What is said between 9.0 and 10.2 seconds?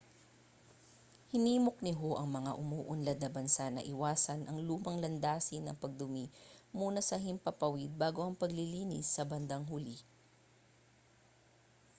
sa bandang huli